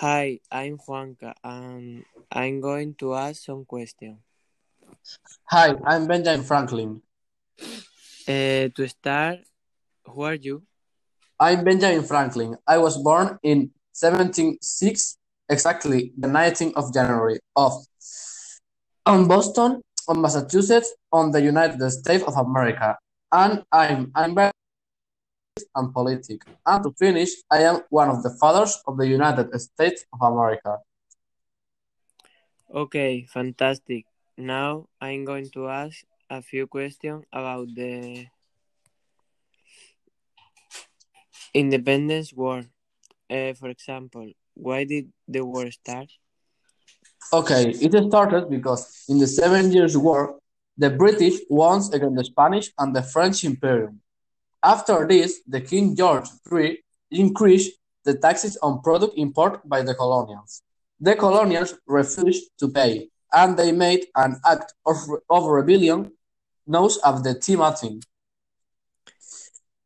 Hi, 0.00 0.40
I'm 0.52 0.76
Juanca, 0.76 1.32
and 1.42 2.04
I'm 2.30 2.60
going 2.60 2.92
to 2.96 3.14
ask 3.14 3.42
some 3.42 3.64
questions. 3.64 4.18
Hi, 5.48 5.72
I'm 5.86 6.06
Benjamin 6.06 6.44
Franklin. 6.44 7.00
Uh, 8.28 8.68
to 8.76 8.86
start, 8.88 9.38
who 10.04 10.20
are 10.20 10.34
you? 10.34 10.64
I'm 11.40 11.64
Benjamin 11.64 12.04
Franklin. 12.04 12.58
I 12.68 12.76
was 12.76 12.98
born 12.98 13.38
in 13.42 13.70
1706, 13.96 15.16
exactly 15.48 16.12
the 16.18 16.28
19th 16.28 16.74
of 16.74 16.92
January 16.92 17.40
of 17.56 17.72
on 19.06 19.26
Boston, 19.26 19.80
on 20.08 20.20
Massachusetts, 20.20 20.92
on 21.10 21.30
the 21.30 21.40
United 21.40 21.80
States 21.90 22.22
of 22.24 22.36
America. 22.36 22.98
And 23.32 23.64
I'm 23.72 24.12
I'm 24.14 24.34
very 24.34 24.52
and 25.74 25.92
politic. 25.92 26.42
And 26.66 26.82
to 26.84 26.92
finish, 26.98 27.30
I 27.50 27.62
am 27.62 27.80
one 27.88 28.08
of 28.10 28.22
the 28.22 28.30
fathers 28.30 28.82
of 28.86 28.96
the 28.96 29.06
United 29.06 29.48
States 29.60 30.04
of 30.12 30.20
America. 30.20 30.78
Okay, 32.74 33.26
fantastic. 33.32 34.04
Now 34.36 34.88
I'm 35.00 35.24
going 35.24 35.48
to 35.50 35.68
ask 35.68 36.04
a 36.28 36.42
few 36.42 36.66
questions 36.66 37.24
about 37.32 37.68
the 37.74 38.26
independence 41.54 42.32
war. 42.32 42.64
Uh, 43.30 43.54
for 43.54 43.68
example, 43.70 44.30
why 44.54 44.84
did 44.84 45.10
the 45.26 45.44
war 45.44 45.70
start? 45.70 46.10
Okay, 47.32 47.70
it 47.70 47.92
started 48.08 48.48
because 48.50 49.04
in 49.08 49.18
the 49.18 49.26
Seven 49.26 49.72
Years' 49.72 49.96
War, 49.96 50.38
the 50.78 50.90
British 50.90 51.40
won 51.48 51.82
against 51.92 52.16
the 52.16 52.24
Spanish 52.24 52.70
and 52.78 52.94
the 52.94 53.02
French 53.02 53.42
Imperium. 53.42 54.00
After 54.62 55.06
this, 55.06 55.40
the 55.46 55.60
King 55.60 55.94
George 55.94 56.28
III 56.50 56.78
increased 57.10 57.78
the 58.04 58.14
taxes 58.14 58.56
on 58.62 58.80
product 58.82 59.14
import 59.16 59.68
by 59.68 59.82
the 59.82 59.94
colonials. 59.94 60.62
The 61.00 61.14
colonials 61.14 61.74
refused 61.86 62.50
to 62.58 62.68
pay, 62.68 63.10
and 63.32 63.56
they 63.56 63.72
made 63.72 64.06
an 64.14 64.40
act 64.44 64.74
of, 64.86 64.96
of 65.28 65.44
rebellion 65.44 66.12
known 66.66 66.90
as 67.04 67.22
the 67.22 67.38
Tea 67.38 67.56
Martin. 67.56 68.00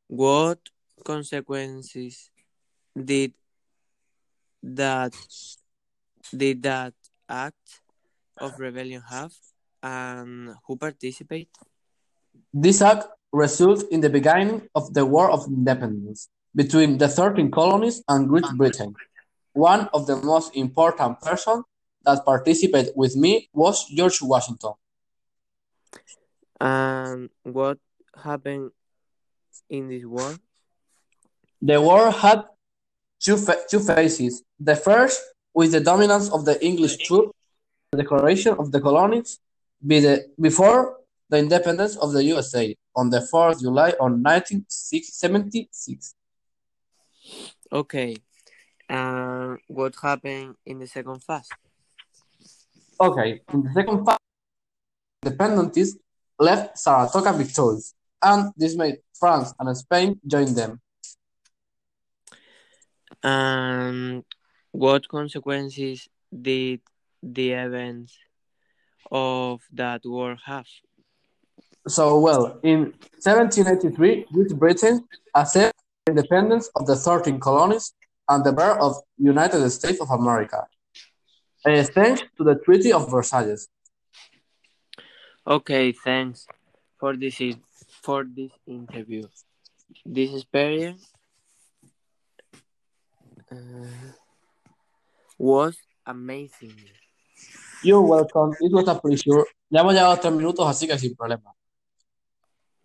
What 0.06 0.58
consequences 1.04 2.30
did 2.94 3.32
that 4.62 5.14
did 6.36 6.62
that 6.62 6.94
act 7.28 7.80
of 8.38 8.58
rebellion 8.58 9.02
have, 9.08 9.32
and 9.82 10.54
who 10.66 10.76
participated? 10.76 11.48
This 12.52 12.82
act 12.82 13.06
resulted 13.32 13.88
in 13.90 14.00
the 14.00 14.10
beginning 14.10 14.68
of 14.74 14.92
the 14.94 15.06
War 15.06 15.30
of 15.30 15.46
Independence 15.46 16.28
between 16.54 16.98
the 16.98 17.08
13 17.08 17.50
colonies 17.50 18.02
and 18.08 18.28
Great 18.28 18.46
Britain. 18.56 18.94
One 19.52 19.88
of 19.92 20.06
the 20.06 20.16
most 20.16 20.54
important 20.56 21.20
persons 21.20 21.64
that 22.04 22.24
participated 22.24 22.92
with 22.96 23.16
me 23.16 23.48
was 23.52 23.86
George 23.88 24.20
Washington. 24.22 24.72
And 26.60 27.30
what 27.42 27.78
happened 28.22 28.70
in 29.68 29.88
this 29.88 30.04
war? 30.04 30.34
The 31.62 31.80
war 31.80 32.10
had 32.10 32.44
two, 33.20 33.38
two 33.68 33.80
phases. 33.80 34.42
The 34.58 34.76
first, 34.76 35.20
with 35.54 35.72
the 35.72 35.80
dominance 35.80 36.30
of 36.30 36.44
the 36.44 36.62
English 36.64 36.98
troops, 36.98 37.32
the 37.92 37.98
declaration 38.02 38.54
of 38.54 38.72
the 38.72 38.80
colonies 38.80 39.38
be 39.84 40.00
the, 40.00 40.26
before 40.40 40.99
the 41.30 41.38
independence 41.38 41.96
of 41.96 42.12
the 42.12 42.24
USA 42.24 42.76
on 42.94 43.08
the 43.08 43.20
4th 43.32 43.60
July 43.60 43.94
on 44.00 44.22
1976. 44.22 46.14
Okay. 47.72 48.16
And 48.88 49.58
what 49.68 49.94
happened 50.02 50.56
in 50.66 50.80
the 50.80 50.86
second 50.88 51.22
phase? 51.22 51.48
Okay, 53.00 53.40
in 53.52 53.62
the 53.62 53.72
second 53.72 54.04
phase, 54.04 54.18
independentists 55.24 55.96
left 56.38 56.76
Saratoga 56.76 57.32
victorious, 57.32 57.94
and 58.20 58.52
this 58.56 58.74
made 58.76 58.98
France 59.14 59.54
and 59.58 59.76
Spain 59.76 60.20
join 60.26 60.52
them. 60.54 60.80
And 63.22 64.24
what 64.72 65.06
consequences 65.08 66.08
did 66.30 66.80
the 67.22 67.52
events 67.52 68.18
of 69.10 69.62
that 69.72 70.04
war 70.04 70.36
have? 70.44 70.66
So, 71.88 72.20
well, 72.20 72.60
in 72.62 72.92
1783, 73.22 74.26
Great 74.32 74.56
Britain 74.58 75.06
accepted 75.34 75.74
independence 76.06 76.70
of 76.76 76.86
the 76.86 76.96
13 76.96 77.40
colonies 77.40 77.94
and 78.28 78.44
the 78.44 78.52
birth 78.52 78.78
of 78.80 78.96
United 79.18 79.68
States 79.70 80.00
of 80.00 80.10
America, 80.10 80.66
uh, 81.64 81.82
thanks 81.82 82.22
to 82.36 82.44
the 82.44 82.54
Treaty 82.56 82.92
of 82.92 83.10
Versailles. 83.10 83.66
Okay, 85.46 85.92
thanks 85.92 86.46
for 86.98 87.16
this 87.16 87.40
for 88.02 88.24
this 88.24 88.52
interview. 88.66 89.24
This 90.04 90.34
experience 90.34 91.10
uh, 93.50 93.56
was 95.38 95.76
amazing. 96.06 96.74
You're 97.82 98.02
welcome. 98.02 98.52
It 98.60 98.72
was 98.72 98.86
a 98.88 98.94
pleasure. 98.94 99.44
Ya 99.70 99.80
hemos 99.80 99.94
llegado 99.94 100.12
a 100.12 100.20
tres 100.20 100.32
minutos, 100.32 100.66
así 100.68 100.86
que 100.86 100.98
sin 100.98 101.14
problema. 101.16 101.54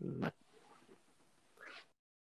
Mm. 0.06 0.45